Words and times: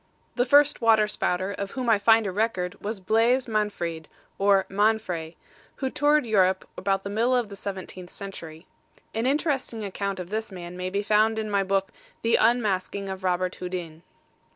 The 0.35 0.47
first 0.47 0.81
water 0.81 1.07
spouter 1.07 1.51
of 1.51 1.71
whom 1.77 1.87
I 1.87 1.99
find 1.99 2.25
a 2.25 2.31
record 2.31 2.75
was 2.81 2.99
Blaise 2.99 3.45
Manfrede 3.45 4.07
or 4.39 4.65
de 4.67 4.73
Manfre, 4.73 5.35
who 5.75 5.91
toured 5.91 6.25
Europe 6.25 6.67
about 6.75 7.03
the 7.03 7.09
middle 7.11 7.35
of 7.35 7.49
the 7.49 7.55
seventeenth 7.55 8.09
century. 8.09 8.65
An 9.13 9.27
interesting 9.27 9.85
account 9.85 10.19
of 10.19 10.31
this 10.31 10.51
man 10.51 10.75
may 10.75 10.89
be 10.89 11.03
found 11.03 11.37
in 11.37 11.51
my 11.51 11.61
book 11.61 11.89
The 12.23 12.35
Unmasking 12.35 13.09
of 13.09 13.23
Robert 13.23 13.53
Houdin. 13.57 14.01